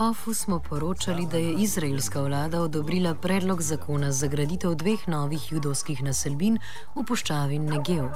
OFU 0.00 0.34
smo 0.34 0.58
poročali, 0.58 1.26
da 1.26 1.36
je 1.36 1.52
izraelska 1.52 2.22
vlada 2.22 2.60
odobrila 2.60 3.14
predlog 3.14 3.62
zakona 3.62 4.12
za 4.12 4.26
graditev 4.26 4.74
dveh 4.74 5.08
novih 5.08 5.52
judovskih 5.52 6.02
naselbin 6.02 6.58
v 6.94 7.04
puščavi 7.04 7.58
Negev. 7.58 8.08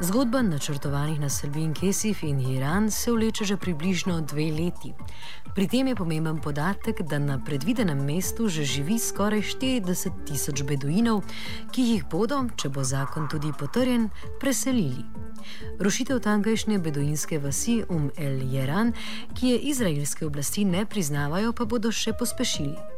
Zgodba 0.00 0.42
načrtovanih 0.42 1.20
naselbin 1.20 1.74
Kesif 1.74 2.22
in 2.22 2.40
Iran 2.40 2.90
se 2.90 3.12
vleče 3.12 3.44
že 3.44 3.56
približno 3.56 4.20
dve 4.20 4.44
leti. 4.52 4.94
Pri 5.54 5.68
tem 5.68 5.86
je 5.86 5.94
pomemben 5.94 6.38
podatek, 6.38 7.02
da 7.02 7.18
na 7.18 7.40
predvidenem 7.44 8.04
mestu 8.04 8.48
že 8.48 8.64
živi 8.64 8.98
skoraj 8.98 9.42
40 9.42 10.24
tisoč 10.26 10.62
beduinov, 10.62 11.24
ki 11.72 11.82
jih 11.82 12.04
bodo, 12.10 12.44
če 12.56 12.68
bo 12.68 12.84
zakon 12.84 13.26
tudi 13.28 13.50
potrjen, 13.58 14.10
preselili. 14.40 15.02
Rušitev 15.80 16.20
tamkajšnje 16.20 16.78
beduinske 16.78 17.38
vasi 17.38 17.82
Um 17.88 18.10
El 18.16 18.54
Jeran, 18.54 18.92
ki 19.34 19.48
je 19.48 19.58
izraelske 19.58 20.26
oblasti 20.26 20.64
ne 20.64 20.86
priznavajo, 20.86 21.52
pa 21.52 21.64
bodo 21.64 21.90
še 21.92 22.12
pospešili. 22.12 22.97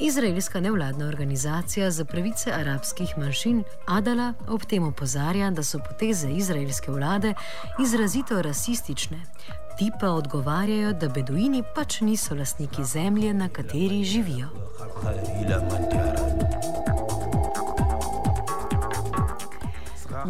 Izraelska 0.00 0.60
nevladna 0.60 1.06
organizacija 1.06 1.90
za 1.90 2.04
pravice 2.04 2.52
arabskih 2.52 3.18
manjšin 3.18 3.64
Adala 3.86 4.34
ob 4.48 4.64
tem 4.64 4.84
opozarja, 4.84 5.50
da 5.50 5.62
so 5.62 5.78
poteze 5.78 6.30
izraelske 6.30 6.90
vlade 6.90 7.34
izrazito 7.82 8.42
rasistične. 8.42 9.20
Ti 9.78 9.90
pa 10.00 10.10
odgovarjajo, 10.10 10.92
da 10.92 11.08
beduini 11.08 11.62
pač 11.74 12.00
niso 12.00 12.34
lastniki 12.34 12.84
zemlje, 12.84 13.34
na 13.34 13.48
kateri 13.48 14.04
živijo. 14.04 14.48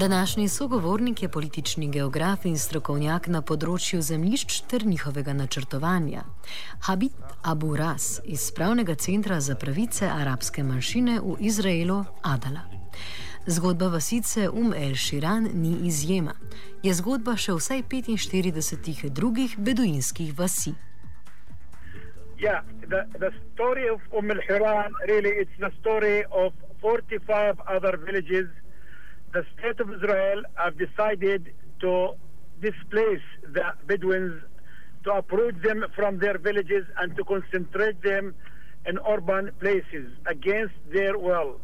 Današnji 0.00 0.48
sogovornik 0.48 1.22
je 1.22 1.28
politični 1.28 1.90
geograf 1.90 2.44
in 2.44 2.54
strokovnjak 2.58 3.26
na 3.26 3.42
področju 3.42 3.98
zemljišč 4.02 4.60
ter 4.70 4.86
njihovega 4.86 5.34
načrtovanja. 5.36 6.22
Habib 6.86 7.18
Abu 7.42 7.74
Ras 7.76 8.06
iz 8.24 8.46
Pravnega 8.56 8.94
centra 8.94 9.40
za 9.40 9.54
pravice 9.60 10.08
arabske 10.08 10.64
manjšine 10.64 11.18
v 11.20 11.34
Izraelu 11.50 11.98
Adala. 12.22 12.62
Zgodba 13.46 13.90
vasice 13.92 14.48
Um 14.48 14.72
El 14.72 14.96
Shiran 14.96 15.50
ni 15.52 15.74
izjema. 15.90 16.32
Je 16.82 16.94
zgodba 16.94 17.36
še 17.36 17.58
vsaj 17.58 17.82
45 17.92 19.12
drugih 19.20 19.58
beduinskih 19.58 20.32
vasi. 20.38 20.72
Yeah, 22.40 22.64
the, 22.88 23.04
the 23.18 23.34
story 23.52 23.92
of 23.92 24.00
Umm 24.16 24.32
al-Hiran 24.32 24.96
really 25.12 25.36
it's 25.44 25.60
the 25.60 25.70
story 25.80 26.24
of 26.32 26.56
45 26.80 27.60
other 27.68 28.00
villages 28.06 28.48
the 29.32 29.44
state 29.58 29.78
of 29.80 29.92
Israel 29.92 30.42
have 30.54 30.76
decided 30.78 31.52
to 31.80 32.10
displace 32.60 33.22
the 33.52 33.62
Bedouins, 33.86 34.42
to 35.04 35.12
uproot 35.12 35.62
them 35.62 35.86
from 35.94 36.18
their 36.18 36.36
villages 36.36 36.84
and 36.98 37.16
to 37.16 37.24
concentrate 37.24 38.02
them 38.02 38.34
in 38.86 38.98
urban 39.08 39.50
places 39.60 40.08
against 40.26 40.74
their 40.92 41.16
will. 41.18 41.60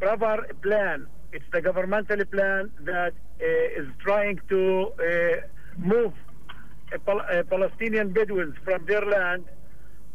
Proper 0.00 0.46
plan. 0.62 1.06
It's 1.32 1.44
the 1.52 1.62
governmental 1.62 2.24
plan 2.26 2.70
that 2.80 3.12
uh, 3.40 3.80
is 3.80 3.88
trying 4.00 4.40
to 4.48 4.92
uh, 4.98 5.40
move 5.78 6.12
Pal- 7.04 7.20
uh, 7.20 7.42
Palestinian 7.44 8.12
Bedouins 8.12 8.54
from 8.64 8.84
their 8.86 9.04
land 9.04 9.44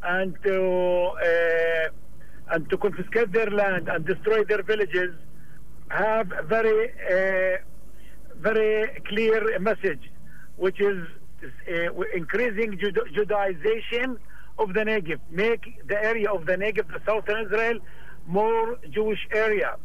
and 0.04 0.36
to 0.44 1.12
and 2.52 2.70
to 2.70 2.78
confiscate 2.78 3.32
their 3.32 3.50
land 3.50 3.88
and 3.88 4.06
destroy 4.06 4.44
their 4.44 4.64
villages 4.64 5.14
have 5.92 6.32
very, 6.46 6.92
uh, 7.16 7.58
very 8.38 9.02
clear 9.08 9.60
message, 9.60 10.12
which 10.56 10.80
is 10.80 11.08
uh, 11.44 12.02
increasing 12.16 12.78
Judaization 12.78 14.18
of 14.58 14.74
the 14.74 14.82
Negev, 14.82 15.20
make 15.30 15.64
the 15.88 16.02
area 16.04 16.32
of 16.32 16.46
the 16.46 16.54
Negev, 16.54 16.88
the 16.88 17.02
southern 17.06 17.46
Israel, 17.46 17.80
more 18.28 18.78
Jewish 18.90 19.28
area. 19.34 19.76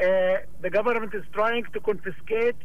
Uh, 0.00 0.38
the 0.60 0.70
government 0.70 1.14
is 1.14 1.24
trying 1.32 1.64
to 1.72 1.80
confiscate 1.80 2.56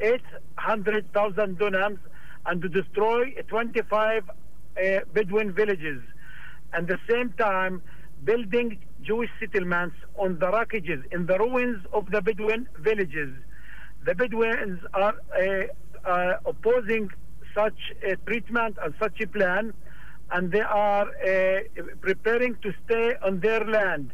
800,000 0.00 1.58
dunams 1.58 1.98
and 2.46 2.62
to 2.62 2.68
destroy 2.68 3.34
25 3.48 4.24
uh, 4.28 5.00
Bedouin 5.12 5.52
villages. 5.52 6.00
At 6.72 6.86
the 6.86 6.98
same 7.08 7.32
time, 7.32 7.82
building 8.24 8.78
Jewish 9.08 9.30
settlements 9.40 9.96
on 10.18 10.38
the 10.38 10.48
rockages 10.56 11.02
in 11.12 11.24
the 11.24 11.38
ruins 11.38 11.82
of 11.94 12.10
the 12.10 12.20
Bedouin 12.20 12.68
villages. 12.78 13.30
The 14.04 14.14
Bedouins 14.14 14.80
are 14.92 15.14
uh, 15.34 16.06
uh, 16.06 16.36
opposing 16.44 17.08
such 17.54 17.78
a 18.02 18.16
treatment 18.26 18.76
and 18.82 18.92
such 19.00 19.18
a 19.22 19.26
plan, 19.26 19.72
and 20.30 20.52
they 20.52 20.60
are 20.60 21.06
uh, 21.08 21.60
preparing 22.02 22.56
to 22.56 22.74
stay 22.84 23.14
on 23.24 23.40
their 23.40 23.64
land. 23.64 24.12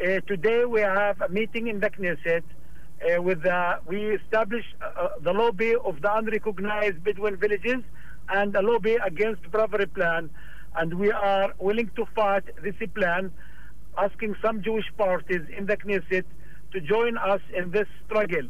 Uh, 0.00 0.18
today 0.26 0.64
we 0.64 0.80
have 0.80 1.20
a 1.20 1.28
meeting 1.28 1.68
in 1.68 1.78
the 1.78 1.90
Knesset 1.90 2.42
uh, 2.42 3.22
with 3.22 3.44
the, 3.44 3.78
we 3.86 4.16
established 4.16 4.74
the 5.22 5.32
lobby 5.32 5.76
of 5.76 6.02
the 6.02 6.12
unrecognized 6.12 7.04
Bedouin 7.04 7.36
villages 7.36 7.82
and 8.30 8.56
a 8.56 8.62
lobby 8.62 8.96
against 8.96 9.42
Prawer 9.52 9.86
plan, 9.94 10.30
and 10.74 10.94
we 10.94 11.12
are 11.12 11.54
willing 11.60 11.90
to 11.94 12.04
fight 12.16 12.42
this 12.64 12.74
plan 12.92 13.30
asking 13.96 14.34
some 14.42 14.62
Jewish 14.62 14.90
parties 14.96 15.42
in 15.56 15.66
the 15.66 15.76
Knesset 15.76 16.24
to 16.72 16.80
join 16.80 17.16
us 17.18 17.40
in 17.56 17.70
this 17.70 17.88
struggle. 18.04 18.48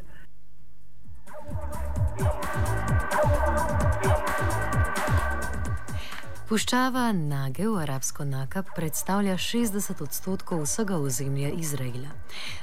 Puščava 6.46 7.08
Nagev, 7.10 7.72
arabsko 7.82 8.22
Naka, 8.24 8.60
predstavlja 8.76 9.34
60 9.34 9.98
odstotkov 10.04 10.60
vsega 10.62 10.94
ozemlja 11.02 11.48
Izraela. 11.58 12.12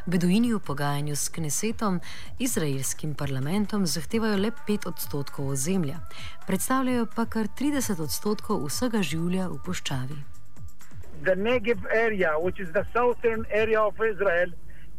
Beduini 0.07 0.53
v 0.53 0.61
pogajanju 0.63 1.15
s 1.19 1.27
Knesetom, 1.35 1.99
izraelskim 2.39 3.11
parlamentom, 3.13 3.83
zahtevajo 3.83 4.37
le 4.39 4.53
5 4.67 4.87
odstotkov 4.87 5.51
ozemlja, 5.57 5.99
predstavljajo 6.47 7.09
pa 7.15 7.25
kar 7.25 7.51
30 7.59 7.99
odstotkov 8.07 8.63
vsega 8.69 9.03
življa 9.03 9.49
v 9.51 9.59
puščavi. 9.67 10.23
The 11.23 11.35
Negev 11.35 11.81
area, 11.91 12.33
which 12.37 12.59
is 12.59 12.71
the 12.73 12.85
southern 12.93 13.45
area 13.49 13.79
of 13.79 13.95
Israel, 13.95 14.47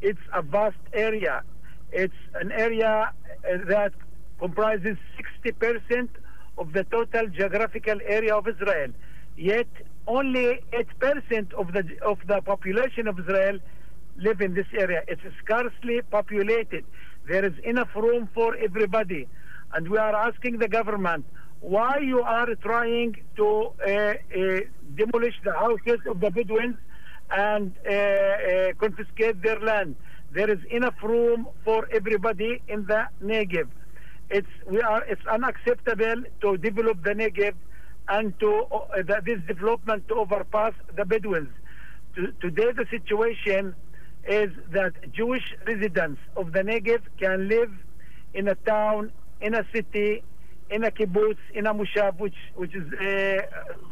it's 0.00 0.20
a 0.32 0.42
vast 0.42 0.76
area. 0.92 1.42
It's 1.92 2.14
an 2.34 2.50
area 2.52 3.12
uh, 3.12 3.58
that 3.68 3.92
comprises 4.38 4.96
60% 5.44 6.08
of 6.58 6.72
the 6.72 6.84
total 6.84 7.28
geographical 7.28 7.98
area 8.06 8.34
of 8.34 8.48
Israel. 8.48 8.90
Yet 9.36 9.68
only 10.06 10.60
8% 10.72 11.52
of 11.54 11.72
the 11.72 11.84
of 12.02 12.18
the 12.26 12.40
population 12.42 13.08
of 13.08 13.18
Israel 13.18 13.58
live 14.16 14.40
in 14.40 14.54
this 14.54 14.66
area. 14.78 15.02
It's 15.08 15.22
scarcely 15.42 16.02
populated. 16.10 16.84
There 17.26 17.44
is 17.44 17.54
enough 17.64 17.94
room 17.94 18.28
for 18.34 18.56
everybody. 18.56 19.26
And 19.72 19.88
we 19.88 19.98
are 19.98 20.14
asking 20.14 20.58
the 20.58 20.68
government 20.68 21.24
why 21.64 21.96
you 21.98 22.20
are 22.20 22.54
trying 22.56 23.16
to 23.36 23.72
uh, 23.86 23.90
uh, 23.90 24.60
demolish 24.96 25.34
the 25.44 25.52
houses 25.54 25.98
of 26.06 26.20
the 26.20 26.30
Bedouins 26.30 26.76
and 27.30 27.72
uh, 27.88 28.74
confiscate 28.78 29.42
their 29.42 29.58
land. 29.60 29.96
There 30.32 30.50
is 30.50 30.58
enough 30.70 31.02
room 31.02 31.48
for 31.64 31.88
everybody 31.90 32.60
in 32.68 32.84
the 32.84 33.08
Negev. 33.22 33.68
It's 34.28 34.48
we 34.68 34.82
are 34.82 35.04
it's 35.04 35.26
unacceptable 35.26 36.24
to 36.42 36.58
develop 36.58 37.02
the 37.02 37.14
Negev 37.14 37.54
and 38.08 38.38
to 38.40 38.66
uh, 38.70 39.20
this 39.24 39.40
development 39.48 40.06
to 40.08 40.16
overpass 40.16 40.74
the 40.94 41.06
Bedouins. 41.06 41.48
To, 42.16 42.30
today 42.42 42.72
the 42.72 42.84
situation 42.90 43.74
is 44.28 44.50
that 44.72 44.92
Jewish 45.12 45.54
residents 45.66 46.20
of 46.36 46.52
the 46.52 46.60
Negev 46.60 47.00
can 47.18 47.48
live 47.48 47.72
in 48.34 48.48
a 48.48 48.54
town, 48.54 49.12
in 49.40 49.54
a 49.54 49.64
city, 49.72 50.22
in 50.74 50.82
a 50.82 50.90
kibbutz, 50.90 51.38
in 51.54 51.66
a 51.66 51.74
moshav, 51.74 52.18
which 52.18 52.40
which 52.56 52.74
is 52.74 52.86
uh, 52.94 53.42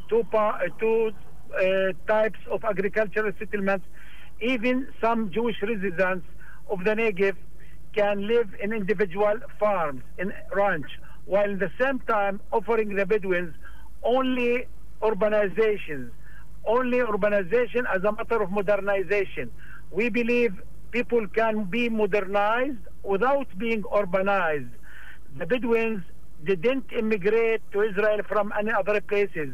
two 0.09 0.25
uh, 0.35 0.59
two 0.81 1.13
uh, 1.55 1.93
types 2.09 2.41
of 2.51 2.65
agricultural 2.65 3.33
settlements. 3.39 3.87
Even 4.41 4.89
some 5.01 5.31
Jewish 5.31 5.59
residents 5.63 6.27
of 6.69 6.83
the 6.83 6.95
Negev 7.01 7.37
can 7.95 8.27
live 8.27 8.49
in 8.61 8.73
individual 8.73 9.37
farms, 9.61 10.03
in 10.19 10.33
ranch, 10.53 10.91
while 11.27 11.53
at 11.53 11.61
the 11.61 11.71
same 11.81 12.01
time 12.01 12.41
offering 12.51 12.97
the 12.97 13.07
Bedouins 13.07 13.55
only 14.03 14.67
urbanizations, 15.01 16.11
only 16.67 16.99
urbanization 16.99 17.85
as 17.95 18.03
a 18.03 18.11
matter 18.11 18.43
of 18.43 18.51
modernization. 18.51 19.53
We 19.93 20.09
believe 20.09 20.53
people 20.91 21.29
can 21.29 21.65
be 21.65 21.89
modernized 21.89 22.83
without 23.05 23.47
being 23.57 23.83
urbanized. 23.83 24.71
The 25.39 25.47
Bedouins 25.47 26.03
they 26.47 26.57
didn't 26.57 26.93
immigrate 26.99 27.63
to 27.73 27.83
Israel 27.83 28.21
from 28.29 28.53
any 28.59 28.73
other 28.73 29.01
places. 29.03 29.51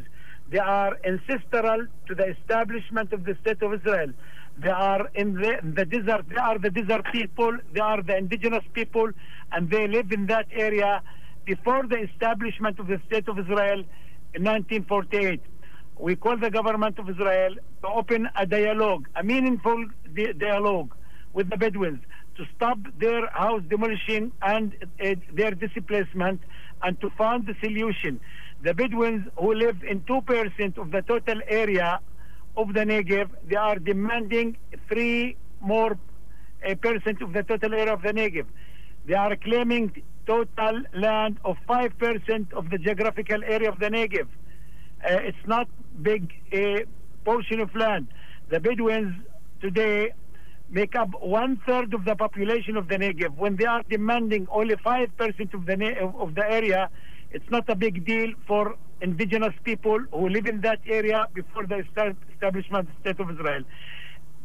They 0.51 0.59
are 0.59 0.97
ancestral 1.05 1.87
to 2.07 2.15
the 2.15 2.27
establishment 2.37 3.13
of 3.13 3.25
the 3.25 3.35
state 3.41 3.61
of 3.63 3.73
Israel. 3.73 4.11
They 4.57 4.69
are 4.71 5.09
in 5.15 5.35
the, 5.35 5.59
the 5.63 5.85
desert. 5.85 6.25
They 6.29 6.37
are 6.41 6.59
the 6.59 6.71
desert 6.71 7.05
people. 7.13 7.57
They 7.73 7.81
are 7.81 8.03
the 8.03 8.17
indigenous 8.17 8.65
people, 8.73 9.09
and 9.53 9.69
they 9.69 9.87
live 9.87 10.11
in 10.11 10.27
that 10.27 10.47
area 10.51 11.03
before 11.45 11.87
the 11.87 11.97
establishment 12.11 12.79
of 12.79 12.87
the 12.87 13.01
state 13.07 13.29
of 13.29 13.39
Israel 13.39 13.81
in 14.35 14.43
1948. 14.45 15.41
we 15.99 16.15
call 16.15 16.37
the 16.37 16.51
government 16.51 16.99
of 16.99 17.09
Israel 17.09 17.55
to 17.83 17.87
open 17.89 18.29
a 18.37 18.45
dialogue, 18.45 19.07
a 19.15 19.23
meaningful 19.23 19.85
di- 20.15 20.33
dialogue 20.33 20.95
with 21.33 21.49
the 21.49 21.57
Bedouins 21.57 22.01
to 22.39 22.45
stop 22.55 22.77
their 22.97 23.27
house 23.31 23.61
demolition 23.69 24.31
and 24.41 24.73
uh, 25.03 25.15
their 25.33 25.51
displacement 25.51 26.39
and 26.83 26.99
to 27.01 27.09
find 27.17 27.45
the 27.45 27.55
solution. 27.61 28.17
The 28.63 28.73
Bedouins 28.73 29.27
who 29.37 29.53
live 29.53 29.83
in 29.83 29.99
2% 30.01 30.77
of 30.77 30.91
the 30.91 31.01
total 31.01 31.41
area 31.49 31.99
of 32.55 32.73
the 32.73 32.85
Negev, 32.91 33.29
they 33.49 33.57
are 33.57 33.77
demanding 33.77 34.55
three 34.87 35.35
more 35.59 35.97
uh, 36.65 36.75
percent 36.75 37.21
of 37.21 37.33
the 37.33 37.43
total 37.43 37.73
area 37.73 37.93
of 37.93 38.03
the 38.03 38.13
Negev. 38.13 38.45
They 39.05 39.15
are 39.15 39.35
claiming 39.35 40.01
total 40.25 40.81
land 40.93 41.39
of 41.43 41.57
5% 41.67 42.53
of 42.53 42.69
the 42.69 42.77
geographical 42.77 43.43
area 43.43 43.69
of 43.69 43.79
the 43.79 43.89
Negev. 43.89 44.27
Uh, 45.03 45.27
it's 45.29 45.45
not 45.45 45.67
big 46.01 46.31
uh, 46.53 46.85
portion 47.25 47.59
of 47.59 47.75
land. 47.75 48.07
The 48.49 48.61
Bedouins 48.61 49.13
today 49.59 50.13
make 50.71 50.95
up 50.95 51.09
one 51.21 51.59
third 51.65 51.93
of 51.93 52.05
the 52.05 52.15
population 52.15 52.77
of 52.77 52.87
the 52.87 52.95
Negev. 52.95 53.35
When 53.35 53.55
they 53.55 53.65
are 53.65 53.83
demanding 53.89 54.47
only 54.51 54.75
5% 54.75 55.53
of 55.53 55.65
the, 55.65 55.97
of 56.17 56.35
the 56.35 56.51
area, 56.51 56.89
it's 57.31 57.49
not 57.49 57.69
a 57.69 57.75
big 57.75 58.05
deal 58.05 58.33
for 58.47 58.75
indigenous 59.01 59.53
people 59.63 59.99
who 60.11 60.29
live 60.29 60.45
in 60.45 60.61
that 60.61 60.79
area 60.85 61.27
before 61.33 61.65
the 61.65 61.83
establishment 62.33 62.87
of 62.89 62.95
the 62.95 63.01
State 63.01 63.19
of 63.19 63.29
Israel. 63.31 63.63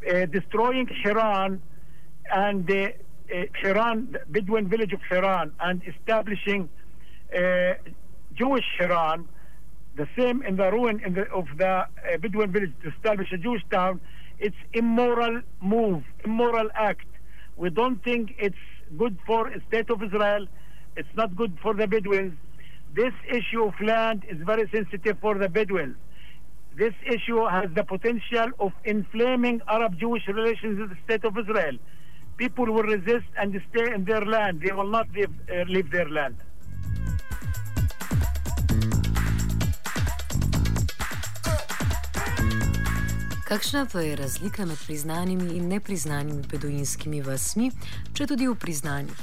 Uh, 0.09 0.27
destroying 0.27 0.87
Hiran 0.87 1.61
and 2.33 2.71
uh, 2.71 2.75
uh, 2.75 3.45
Hiran, 3.63 4.13
the 4.13 4.21
Bedouin 4.29 4.69
village 4.69 4.93
of 4.93 5.01
Hiran, 5.11 5.51
and 5.61 5.83
establishing 5.87 6.69
uh, 7.35 7.75
Jewish 8.35 8.65
Hiran, 8.79 9.25
the 9.97 10.09
same 10.17 10.43
in 10.43 10.57
the 10.57 10.71
ruin 10.71 11.01
in 11.05 11.15
the, 11.15 11.31
of 11.31 11.47
the 11.57 11.69
uh, 11.69 11.87
Bedouin 12.21 12.53
village 12.53 12.73
to 12.83 12.91
establish 12.91 13.33
a 13.33 13.39
Jewish 13.39 13.63
town, 13.71 14.01
it's 14.39 14.57
immoral 14.73 15.43
move, 15.61 16.05
immoral 16.25 16.69
act. 16.75 17.07
We 17.57 17.71
don't 17.71 18.03
think 18.03 18.35
it's 18.39 18.57
good 18.99 19.19
for 19.27 19.51
the 19.51 19.61
state 19.69 19.91
of 19.91 20.03
Israel. 20.03 20.47
It's 20.97 21.09
not 21.17 21.37
good 21.37 21.57
for 21.63 21.75
the 21.75 21.87
Bedouins. 21.87 22.35
This 22.95 23.13
issue 23.29 23.65
of 23.65 23.75
land 23.81 24.25
is 24.29 24.39
very 24.45 24.69
sensitive 24.71 25.19
for 25.21 25.37
the 25.37 25.49
Bedouins. 25.49 25.97
This 26.77 26.95
issue 27.07 27.45
has 27.47 27.71
the 27.75 27.85
potential 27.85 28.49
of 28.59 28.73
inflaming 28.85 29.61
Arab-Jewish 29.69 30.27
relations 30.29 30.79
with 30.81 30.91
the 30.91 30.97
state 31.05 31.25
of 31.25 31.37
Israel. 31.39 31.77
People 32.37 32.67
will 32.67 32.83
resist 32.83 33.27
and 33.39 33.61
stay 33.71 33.93
in 33.95 34.05
their 34.05 34.25
land. 34.25 34.61
They 34.65 34.73
will 34.73 34.89
not 34.89 35.09
leave, 35.13 35.31
uh, 35.51 35.63
leave 35.69 35.91
their 35.93 36.09
land. 36.09 36.37
Kakšna 43.55 43.87
pa 43.93 44.01
je 44.01 44.17
razlika 44.17 44.65
med 44.67 44.79
priznanimi 44.87 45.57
in 45.57 45.69
nepriznanimi 45.69 46.43
beduinskimi 46.51 47.21
vasmi, 47.23 47.69
če 48.15 48.27
tudi 48.27 48.49
v 48.51 48.55
priznanjih? 48.59 49.21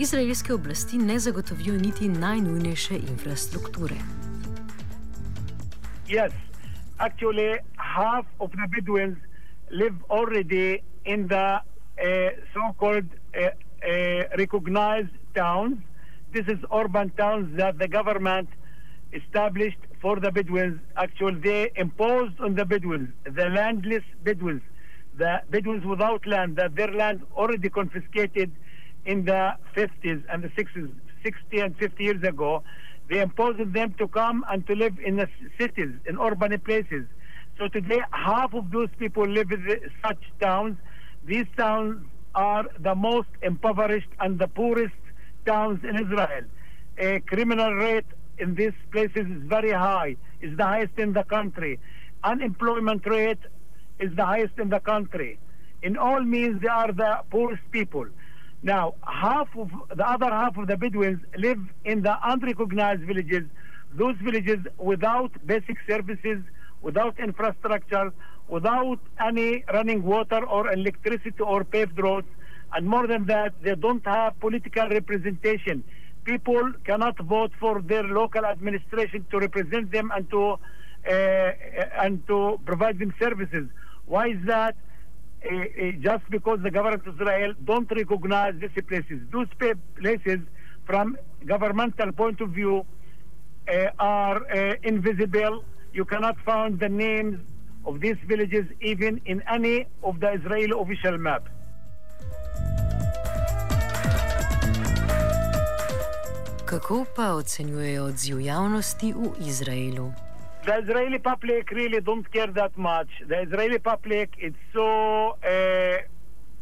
Izraelske 0.00 0.54
oblasti 0.54 0.96
ne 0.98 1.18
zagotovijo 1.20 1.74
niti 1.76 2.08
najnujnejše 2.08 2.96
infrastrukture. 2.96 3.98
Yes, 6.08 6.32
actually, 6.98 7.58
half 7.76 8.24
of 8.38 8.50
the 8.56 8.66
Bedouins 8.76 9.18
live 9.70 9.98
already 10.08 10.80
in 11.04 11.28
the 11.28 11.60
uh, 11.60 12.30
so 12.54 12.72
called 12.80 13.12
uh, 13.12 13.44
uh, 13.44 14.24
recognized 14.40 15.12
towns. 15.34 15.76
This 16.32 16.48
is 16.48 16.64
urban 16.72 17.10
towns 17.10 17.52
that 17.60 17.76
the 17.76 17.88
government 17.88 18.48
established 19.12 19.78
for 20.00 20.18
the 20.18 20.30
Bedouins. 20.30 20.80
Actually, 20.96 21.40
they 21.40 21.70
imposed 21.76 22.38
on 22.40 22.54
the 22.54 22.64
Bedouins, 22.64 23.10
the 23.24 23.48
landless 23.48 24.04
Bedouins, 24.24 24.62
the 25.16 25.42
Bedouins 25.50 25.84
without 25.84 26.26
land, 26.26 26.56
that 26.56 26.76
their 26.76 26.92
land 26.92 27.22
already 27.36 27.68
confiscated 27.68 28.50
in 29.04 29.24
the 29.24 29.54
50s 29.76 30.22
and 30.32 30.42
the 30.42 30.48
60s, 30.48 30.90
60 31.22 31.60
and 31.60 31.76
50 31.78 32.04
years 32.04 32.22
ago. 32.22 32.62
They 33.08 33.20
imposed 33.20 33.60
on 33.60 33.72
them 33.72 33.94
to 33.98 34.06
come 34.08 34.44
and 34.48 34.66
to 34.68 34.74
live 34.74 34.94
in 35.04 35.16
the 35.16 35.28
cities, 35.58 35.90
in 36.06 36.18
urban 36.18 36.58
places. 36.60 37.06
So 37.58 37.68
today, 37.68 38.00
half 38.12 38.54
of 38.54 38.70
those 38.70 38.88
people 38.98 39.26
live 39.26 39.50
in 39.50 39.80
such 40.06 40.22
towns. 40.40 40.76
These 41.24 41.46
towns 41.56 42.02
are 42.34 42.64
the 42.78 42.94
most 42.94 43.28
impoverished 43.42 44.08
and 44.20 44.38
the 44.38 44.48
poorest 44.48 44.94
towns 45.44 45.80
in 45.84 45.96
Israel. 45.96 46.44
A 46.98 47.20
criminal 47.20 47.74
rate 47.74 48.06
in 48.40 48.54
these 48.54 48.72
places 48.90 49.26
is 49.26 49.42
very 49.44 49.70
high. 49.70 50.16
It's 50.40 50.56
the 50.56 50.64
highest 50.64 50.98
in 50.98 51.12
the 51.12 51.24
country. 51.24 51.78
Unemployment 52.24 53.06
rate 53.06 53.38
is 53.98 54.14
the 54.16 54.24
highest 54.24 54.58
in 54.58 54.70
the 54.70 54.80
country. 54.80 55.38
In 55.82 55.96
all 55.96 56.22
means, 56.22 56.60
they 56.60 56.68
are 56.68 56.92
the 56.92 57.20
poorest 57.30 57.62
people. 57.70 58.06
Now, 58.62 58.94
half 59.06 59.48
of 59.56 59.70
the 59.94 60.06
other 60.06 60.26
half 60.26 60.56
of 60.58 60.66
the 60.66 60.76
Bedouins 60.76 61.20
live 61.36 61.60
in 61.84 62.02
the 62.02 62.16
unrecognized 62.22 63.02
villages, 63.02 63.44
those 63.94 64.16
villages 64.22 64.58
without 64.78 65.30
basic 65.46 65.78
services, 65.86 66.42
without 66.82 67.18
infrastructure, 67.18 68.12
without 68.48 68.98
any 69.24 69.64
running 69.72 70.02
water 70.02 70.44
or 70.46 70.70
electricity 70.72 71.40
or 71.40 71.64
paved 71.64 71.98
roads. 71.98 72.26
And 72.74 72.86
more 72.86 73.06
than 73.06 73.24
that, 73.26 73.54
they 73.62 73.74
don't 73.74 74.04
have 74.06 74.38
political 74.40 74.88
representation 74.88 75.82
people 76.24 76.72
cannot 76.84 77.18
vote 77.18 77.52
for 77.58 77.80
their 77.82 78.04
local 78.04 78.44
administration 78.44 79.26
to 79.30 79.38
represent 79.38 79.90
them 79.90 80.10
and 80.14 80.30
to 80.30 80.58
uh, 81.08 81.52
and 81.98 82.26
to 82.26 82.60
provide 82.66 82.98
them 82.98 83.14
services. 83.18 83.66
Why 84.06 84.28
is 84.28 84.38
that? 84.46 84.76
Uh, 85.42 85.54
uh, 85.56 85.92
just 86.00 86.28
because 86.28 86.60
the 86.62 86.70
government 86.70 87.06
of 87.06 87.14
Israel 87.14 87.54
don't 87.64 87.90
recognize 87.90 88.54
these 88.60 88.84
places. 88.86 89.22
Those 89.32 89.46
places, 89.98 90.40
from 90.84 91.16
governmental 91.46 92.12
point 92.12 92.42
of 92.42 92.50
view, 92.50 92.84
are 93.98 94.44
invisible. 94.82 95.64
You 95.94 96.04
cannot 96.04 96.36
find 96.44 96.78
the 96.78 96.90
names 96.90 97.40
of 97.86 98.00
these 98.00 98.16
villages 98.26 98.66
even 98.82 99.22
in 99.24 99.42
any 99.48 99.86
of 100.02 100.20
the 100.20 100.32
Israeli 100.32 100.78
official 100.78 101.16
map. 101.16 101.48
Kako 106.70 107.04
pa 107.16 107.32
ocenjujejo 107.34 108.04
odziv 108.04 108.40
javnosti 108.40 109.08
v 109.12 109.30
Izraelu? 109.50 110.12
The 110.66 110.74
Israeli 110.82 111.18
public 111.18 111.70
really 111.70 112.00
don't 112.00 112.28
care 112.32 112.52
that 112.52 112.76
much. 112.76 113.08
The 113.28 113.42
Israeli 113.42 113.78
public 113.78 114.28
is 114.38 114.54
so 114.72 114.86
uh, 115.30 115.96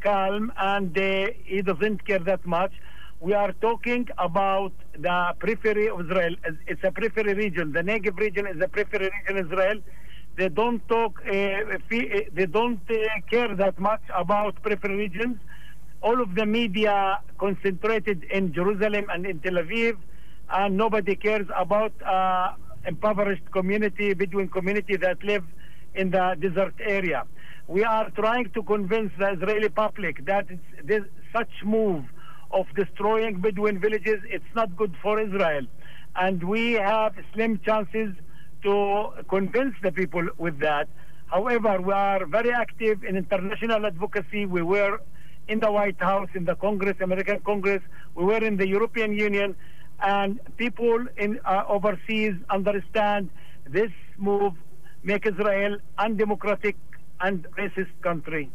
calm 0.03 0.51
and 0.57 0.97
uh, 0.97 1.27
he 1.45 1.61
doesn't 1.61 2.07
care 2.07 2.25
that 2.31 2.47
much. 2.47 2.73
We 3.21 3.35
are 3.35 3.53
talking 3.53 4.09
about 4.17 4.73
the 4.99 5.19
periphery 5.41 5.91
of 5.91 6.01
Israel. 6.01 6.35
It's 6.67 6.85
a 6.85 6.91
periphery 6.91 7.35
region. 7.35 7.73
The 7.73 7.83
Negev 7.83 8.17
region 8.17 8.47
is 8.47 8.63
a 8.63 8.69
periphery 8.69 9.11
region 9.13 9.37
in 9.37 9.47
Israel. 9.47 9.79
They 10.39 10.49
don't 10.49 10.81
talk. 10.89 11.21
Uh, 11.27 11.77
they 12.39 12.47
don't 12.47 12.81
care 13.31 13.55
that 13.55 13.79
much 13.79 14.05
about 14.15 14.63
periphery 14.63 14.97
regions 14.97 15.37
all 16.03 16.21
of 16.21 16.35
the 16.35 16.47
media 16.47 17.19
concentrated 17.39 18.25
in 18.25 18.53
Jerusalem 18.53 19.07
and 19.13 19.27
in 19.27 19.41
Tel 19.41 19.55
Aviv, 19.55 19.97
and 20.51 20.77
nobody 20.77 21.15
cares 21.17 21.47
about 21.57 21.93
uh, 22.03 22.53
impoverished 22.87 23.51
community, 23.53 24.15
Bedouin 24.15 24.49
community 24.49 24.97
that 24.97 25.23
live 25.23 25.45
in 25.95 26.11
the 26.11 26.37
desert 26.41 26.75
area. 26.81 27.25
We 27.67 27.85
are 27.85 28.09
trying 28.11 28.51
to 28.51 28.63
convince 28.63 29.13
the 29.19 29.33
Israeli 29.33 29.69
public 29.69 30.25
that 30.27 30.47
this, 30.85 31.03
such 31.33 31.51
move 31.65 32.05
of 32.51 32.67
destroying 32.75 33.41
Bedouin 33.41 33.79
villages, 33.79 34.21
it's 34.25 34.55
not 34.55 34.75
good 34.77 34.95
for 35.03 35.21
Israel. 35.21 35.67
And 36.17 36.43
we 36.43 36.73
have 36.73 37.15
slim 37.35 37.61
chances 37.65 38.15
to 38.63 39.11
convince 39.29 39.75
the 39.83 39.93
people 39.93 40.27
with 40.39 40.59
that. 40.61 40.89
However, 41.27 41.81
we 41.81 41.93
are 41.93 42.25
very 42.25 42.53
active 42.53 43.05
in 43.05 43.17
international 43.17 43.85
advocacy. 43.85 44.47
We 44.47 44.63
were 44.63 45.01
in 45.49 45.61
the 45.61 45.71
White 45.71 46.01
House, 46.01 46.29
in 46.35 46.45
the 46.45 46.55
Congress, 46.55 46.97
American 47.01 47.41
Congress. 47.41 47.83
We 48.15 48.25
were 48.25 48.45
in 48.45 48.57
the 48.57 48.69
European 48.69 49.13
Union, 49.13 49.57
and 50.01 50.41
people 50.57 51.07
in 51.17 51.41
uh, 51.45 51.65
overseas 51.69 52.35
understand 52.51 53.31
this 53.69 53.91
move 54.17 54.55
make 55.03 55.27
Israel 55.27 55.79
undemocratic 55.99 56.77
and 57.21 57.47
racist 57.57 57.95
country. 58.03 58.51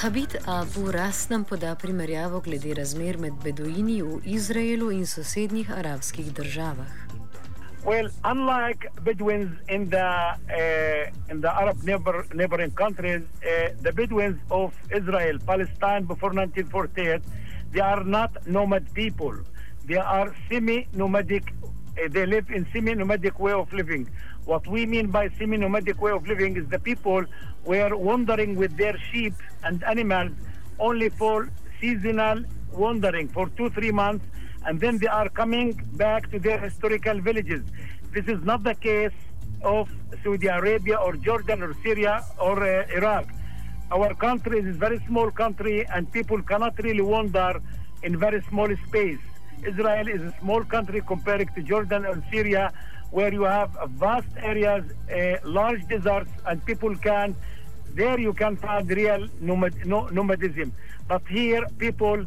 Habit 0.00 0.36
Abu 0.48 0.90
Ras 0.92 1.28
nam 1.28 1.44
poda 1.44 1.74
primerjavo 1.74 2.40
glede 2.40 2.74
razmer 2.74 3.18
med 3.18 3.32
beduini 3.44 4.02
v 4.02 4.20
Izraelu 4.24 4.90
in 4.90 5.06
sosednjih 5.06 5.70
arabskih 5.70 6.32
državah. 6.32 7.09
Well, 7.84 8.08
unlike 8.24 8.86
Bedouins 9.04 9.58
in 9.68 9.88
the 9.88 10.04
uh, 10.04 11.30
in 11.30 11.40
the 11.40 11.50
Arab 11.50 11.82
neighbor, 11.82 12.26
neighboring 12.34 12.72
countries, 12.72 13.22
uh, 13.22 13.70
the 13.80 13.92
Bedouins 13.92 14.38
of 14.50 14.74
Israel, 14.94 15.38
Palestine 15.46 16.04
before 16.04 16.30
1948, 16.30 17.22
they 17.72 17.80
are 17.80 18.04
not 18.04 18.46
nomad 18.46 18.92
people. 18.92 19.34
they 19.86 19.96
are 19.96 20.34
semi-nomadic. 20.48 21.52
Uh, 21.98 22.08
they 22.10 22.26
live 22.26 22.50
in 22.50 22.66
semi-nomadic 22.72 23.40
way 23.40 23.52
of 23.52 23.72
living. 23.72 24.08
What 24.44 24.66
we 24.66 24.86
mean 24.86 25.10
by 25.10 25.28
semi-nomadic 25.38 26.00
way 26.00 26.12
of 26.12 26.26
living 26.26 26.56
is 26.56 26.68
the 26.68 26.78
people 26.78 27.24
were 27.64 27.96
wandering 27.96 28.56
with 28.56 28.76
their 28.76 28.96
sheep 29.10 29.34
and 29.64 29.82
animals 29.84 30.32
only 30.78 31.08
for 31.08 31.50
seasonal 31.80 32.44
wandering 32.72 33.28
for 33.28 33.48
two, 33.56 33.70
three 33.70 33.90
months, 33.90 34.24
and 34.66 34.80
then 34.80 34.98
they 34.98 35.06
are 35.06 35.28
coming 35.28 35.72
back 35.94 36.30
to 36.30 36.38
their 36.38 36.58
historical 36.58 37.20
villages. 37.20 37.62
This 38.12 38.26
is 38.26 38.42
not 38.42 38.62
the 38.62 38.74
case 38.74 39.12
of 39.62 39.90
Saudi 40.22 40.46
Arabia 40.48 40.96
or 40.96 41.14
Jordan 41.14 41.62
or 41.62 41.74
Syria 41.82 42.24
or 42.38 42.62
uh, 42.62 42.86
Iraq. 42.94 43.26
Our 43.92 44.14
country 44.14 44.60
is 44.60 44.66
a 44.66 44.78
very 44.78 44.98
small 45.06 45.30
country 45.30 45.86
and 45.86 46.10
people 46.12 46.40
cannot 46.42 46.78
really 46.82 47.02
wander 47.02 47.60
in 48.02 48.18
very 48.18 48.42
small 48.48 48.68
space. 48.88 49.18
Israel 49.66 50.08
is 50.08 50.22
a 50.22 50.34
small 50.40 50.64
country 50.64 51.02
compared 51.06 51.54
to 51.54 51.62
Jordan 51.62 52.06
or 52.06 52.22
Syria 52.30 52.72
where 53.10 53.32
you 53.32 53.42
have 53.42 53.76
vast 53.90 54.28
areas, 54.38 54.84
uh, 55.12 55.36
large 55.44 55.86
deserts 55.88 56.30
and 56.46 56.64
people 56.64 56.96
can, 56.96 57.34
there 57.94 58.18
you 58.20 58.32
can 58.32 58.56
find 58.56 58.88
real 58.88 59.26
nomad, 59.40 59.74
no, 59.84 60.06
nomadism. 60.06 60.72
But 61.08 61.22
here 61.28 61.66
people 61.78 62.24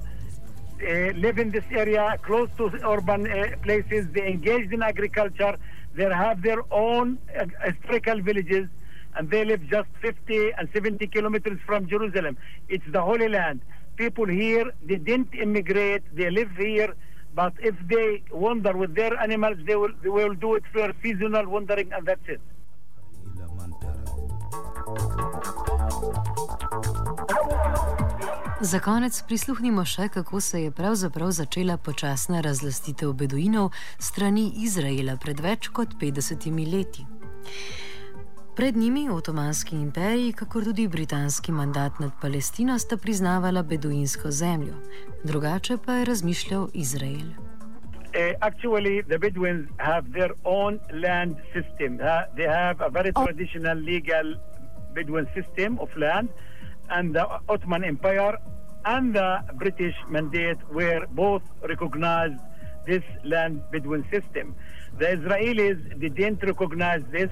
live 1.15 1.39
in 1.39 1.51
this 1.51 1.63
area 1.71 2.17
close 2.21 2.49
to 2.57 2.71
urban 2.87 3.29
uh, 3.29 3.55
places, 3.61 4.07
they 4.13 4.27
engaged 4.27 4.73
in 4.73 4.83
agriculture, 4.83 5.57
they 5.95 6.03
have 6.03 6.41
their 6.41 6.61
own 6.71 7.17
uh, 7.39 7.45
historical 7.63 8.21
villages 8.21 8.67
and 9.15 9.29
they 9.29 9.45
live 9.45 9.61
just 9.69 9.87
50 10.01 10.51
and 10.57 10.69
70 10.73 11.07
kilometers 11.07 11.59
from 11.65 11.87
Jerusalem. 11.87 12.37
It's 12.69 12.85
the 12.91 13.01
Holy 13.01 13.29
Land. 13.29 13.61
People 13.95 14.25
here, 14.27 14.71
they 14.83 14.95
didn't 14.95 15.33
immigrate, 15.35 16.03
they 16.15 16.29
live 16.31 16.49
here, 16.57 16.95
but 17.35 17.53
if 17.59 17.75
they 17.87 18.23
wander 18.31 18.75
with 18.75 18.95
their 18.95 19.19
animals, 19.19 19.57
they 19.65 19.75
will, 19.75 19.93
they 20.01 20.09
will 20.09 20.33
do 20.33 20.55
it 20.55 20.63
for 20.71 20.93
seasonal 21.03 21.47
wandering, 21.47 21.91
and 21.93 22.05
that's 22.05 22.27
it. 22.27 22.41
Za 28.63 28.79
konec 28.79 29.17
prisluhnimo 29.27 29.83
še, 29.85 30.05
kako 30.07 30.39
se 30.41 30.61
je 30.61 30.71
pravzaprav 30.71 31.31
začela 31.35 31.75
počasna 31.77 32.39
razlastitev 32.41 33.09
beduinov 33.19 33.73
strani 33.99 34.45
Izraela 34.63 35.17
pred 35.19 35.41
več 35.43 35.67
kot 35.67 35.97
50 35.99 36.47
leti. 36.71 37.03
Pred 38.55 38.77
njimi 38.79 39.09
Otomanski 39.11 39.75
imperij, 39.75 40.31
kakor 40.39 40.63
tudi 40.63 40.87
britanski 40.87 41.51
mandat 41.51 41.99
nad 41.99 42.13
Palestino, 42.21 42.79
sta 42.79 42.95
priznavala 42.97 43.65
beduinsko 43.67 44.31
zemljo, 44.31 44.79
drugače 45.23 45.77
pa 45.85 45.99
je 45.99 46.05
razmišljal 46.13 46.69
Izrael. 46.73 47.35
Uh, 48.15 48.31
actually, 48.39 49.03
the 49.09 49.19
Bedouins 49.19 49.67
have 49.77 50.07
their 50.13 50.31
own 50.45 50.79
land 51.03 51.35
system. 51.51 51.99
Uh, 51.99 52.31
they 52.39 52.47
have 52.47 52.79
a 52.79 52.89
very 52.89 53.11
oh. 53.15 53.25
traditional 53.25 53.75
legal 53.75 54.35
Bedouin 54.93 55.27
system 55.35 55.79
of 55.81 55.89
land, 55.97 56.29
and 56.89 57.15
the 57.15 57.27
Ottoman 57.49 57.83
Empire 57.83 58.37
and 58.85 59.15
the 59.15 59.43
British 59.55 59.95
mandate 60.09 60.57
were 60.71 61.05
both 61.11 61.43
recognized 61.67 62.39
this 62.85 63.03
land 63.23 63.61
Bedouin 63.71 64.05
system. 64.11 64.55
The 64.99 65.05
Israelis 65.05 65.99
didn't 65.99 66.43
recognize 66.43 67.01
this 67.11 67.29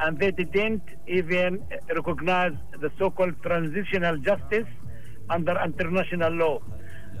and 0.00 0.18
they 0.18 0.30
didn't 0.30 0.82
even 1.06 1.64
recognize 1.94 2.52
the 2.80 2.90
so-called 2.98 3.34
transitional 3.42 4.16
justice 4.18 4.66
under 5.28 5.60
international 5.62 6.32
law. 6.32 6.58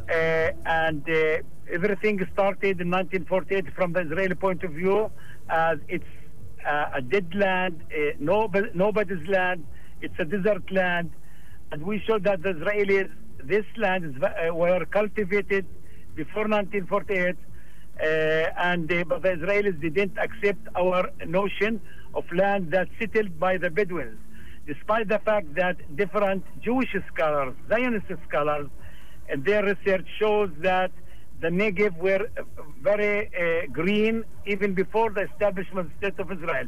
Uh, 0.08 0.50
and 0.64 1.08
uh, 1.10 1.38
everything 1.70 2.18
started 2.32 2.80
in 2.80 2.90
1948 2.90 3.74
from 3.74 3.92
the 3.92 4.00
Israeli 4.00 4.34
point 4.34 4.62
of 4.62 4.72
view 4.72 5.10
as 5.50 5.78
it's 5.88 6.04
uh, 6.66 6.86
a 6.94 7.02
dead 7.02 7.34
land, 7.34 7.82
uh, 7.92 8.12
nobody, 8.18 8.68
nobody's 8.74 9.26
land, 9.28 9.66
it's 10.00 10.14
a 10.18 10.24
desert 10.24 10.70
land. 10.70 11.10
And 11.70 11.82
we 11.82 12.02
showed 12.06 12.24
that 12.24 12.42
the 12.42 12.54
Israelis, 12.54 13.10
this 13.44 13.64
land 13.76 14.22
uh, 14.24 14.54
were 14.54 14.84
cultivated 14.86 15.66
before 16.14 16.48
1948 16.48 17.36
uh, 18.00 18.04
and 18.56 18.90
uh, 18.92 19.04
but 19.04 19.22
the 19.22 19.30
Israelis 19.30 19.80
didn't 19.80 20.16
accept 20.18 20.60
our 20.76 21.10
notion 21.26 21.80
of 22.14 22.24
land 22.32 22.70
that's 22.70 22.90
settled 22.98 23.38
by 23.38 23.56
the 23.58 23.70
Bedouins, 23.70 24.18
despite 24.66 25.08
the 25.08 25.18
fact 25.18 25.54
that 25.56 25.76
different 25.96 26.44
Jewish 26.62 26.94
scholars, 27.12 27.54
Zionist 27.68 28.06
scholars, 28.28 28.68
and 29.28 29.44
their 29.44 29.64
research 29.64 30.06
shows 30.18 30.50
that 30.60 30.92
the 31.40 31.48
Negev 31.48 31.96
were 31.98 32.28
very 32.82 33.28
uh, 33.34 33.66
green 33.72 34.24
even 34.46 34.74
before 34.74 35.10
the 35.10 35.22
establishment 35.32 35.90
State 35.98 36.18
of 36.18 36.30
Israel. 36.32 36.66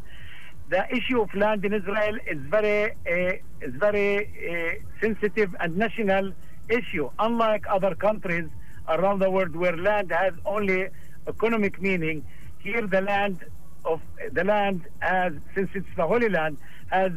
The 0.69 0.85
issue 0.95 1.21
of 1.21 1.35
land 1.35 1.65
in 1.65 1.73
Israel 1.73 2.17
is 2.31 2.39
very, 2.49 2.93
uh, 2.93 3.67
is 3.67 3.75
very 3.79 4.79
uh, 4.79 4.90
sensitive 5.01 5.55
and 5.61 5.77
national 5.77 6.33
issue, 6.69 7.11
unlike 7.19 7.65
other 7.69 7.95
countries 7.95 8.49
around 8.89 9.21
the 9.21 9.31
world 9.31 9.55
where 9.57 9.77
land 9.77 10.11
has 10.13 10.35
only 10.45 10.89
economic 11.27 11.81
meaning. 11.81 12.25
Here, 12.59 12.87
the 12.87 13.01
land 13.01 13.45
of 13.85 14.01
the 14.33 14.45
land 14.45 14.83
has, 15.01 15.33
since 15.55 15.71
it's 15.75 15.89
the 15.97 16.07
Holy 16.07 16.29
Land, 16.29 16.59
has 16.91 17.13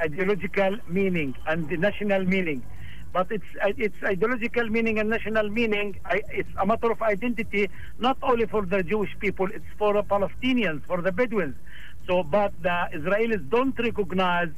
ideological 0.00 0.76
meaning 0.88 1.34
and 1.46 1.70
national 1.70 2.24
meaning. 2.24 2.62
But 3.12 3.32
it's 3.32 3.46
it's 3.62 4.02
ideological 4.02 4.68
meaning 4.68 4.98
and 4.98 5.08
national 5.08 5.48
meaning. 5.48 5.98
It's 6.10 6.50
a 6.58 6.66
matter 6.66 6.90
of 6.90 7.00
identity, 7.00 7.70
not 7.98 8.18
only 8.22 8.46
for 8.46 8.66
the 8.66 8.82
Jewish 8.82 9.18
people. 9.18 9.46
It's 9.46 9.64
for 9.78 9.94
the 9.94 10.02
Palestinians, 10.02 10.82
for 10.82 11.00
the 11.00 11.12
Bedouins. 11.12 11.56
So, 12.06 12.22
but 12.22 12.52
the 12.62 12.88
Israelis 12.92 13.48
don't 13.48 13.78
recognize 13.78 14.50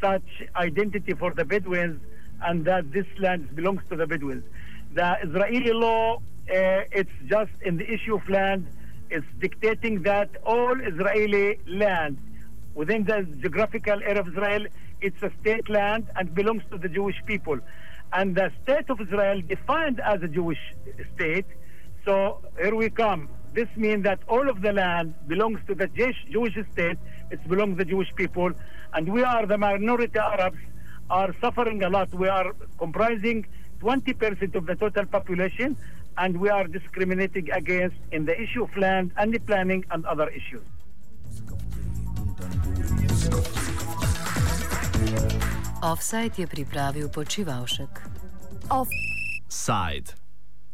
such 0.00 0.28
identity 0.56 1.14
for 1.14 1.32
the 1.32 1.44
Bedouins, 1.44 2.00
and 2.42 2.64
that 2.64 2.92
this 2.92 3.06
land 3.18 3.54
belongs 3.54 3.82
to 3.90 3.96
the 3.96 4.06
Bedouins. 4.06 4.44
The 4.94 5.16
Israeli 5.22 5.72
law, 5.72 6.16
uh, 6.16 6.20
it's 6.92 7.10
just 7.26 7.50
in 7.62 7.76
the 7.76 7.90
issue 7.92 8.14
of 8.14 8.28
land 8.28 8.66
is 9.10 9.24
dictating 9.38 10.02
that 10.02 10.30
all 10.44 10.80
Israeli 10.80 11.58
land 11.66 12.18
within 12.74 13.04
the 13.04 13.26
geographical 13.40 14.02
area 14.02 14.20
of 14.20 14.28
Israel, 14.28 14.66
it's 15.00 15.22
a 15.22 15.30
state 15.40 15.68
land 15.68 16.06
and 16.16 16.34
belongs 16.34 16.62
to 16.70 16.78
the 16.78 16.88
Jewish 16.88 17.16
people. 17.26 17.58
And 18.12 18.34
the 18.34 18.50
state 18.62 18.88
of 18.88 19.00
Israel 19.00 19.42
defined 19.42 20.00
as 20.00 20.22
a 20.22 20.28
Jewish 20.28 20.60
state. 21.14 21.46
So 22.04 22.40
here 22.60 22.74
we 22.74 22.90
come. 22.90 23.28
This 23.58 23.76
means 23.76 24.04
that 24.04 24.20
all 24.28 24.48
of 24.48 24.62
the 24.62 24.72
land 24.72 25.14
belongs 25.26 25.58
to 25.66 25.74
the 25.74 25.88
Jewish 25.88 26.56
state. 26.72 26.98
It 27.32 27.40
belongs 27.48 27.72
to 27.76 27.78
the 27.82 27.90
Jewish 27.92 28.14
people. 28.14 28.52
And 28.94 29.12
we 29.12 29.24
are 29.24 29.46
the 29.46 29.58
minority 29.58 30.16
Arabs 30.16 30.60
are 31.10 31.34
suffering 31.40 31.82
a 31.82 31.88
lot. 31.88 32.08
We 32.14 32.28
are 32.28 32.52
comprising 32.78 33.46
20% 33.80 34.54
of 34.54 34.64
the 34.66 34.76
total 34.76 35.06
population 35.06 35.76
and 36.18 36.38
we 36.38 36.48
are 36.50 36.68
discriminating 36.68 37.50
against 37.50 37.96
in 38.12 38.26
the 38.26 38.40
issue 38.40 38.62
of 38.62 38.76
land 38.76 39.10
and 39.16 39.34
the 39.34 39.40
planning 39.40 39.84
and 39.90 40.06
other 40.06 40.28
issues. 40.28 40.62
Offside 45.82 46.38
je 46.38 46.46
pripravil 46.46 47.08
počivalšek. 47.10 48.02
Offside. 48.70 50.17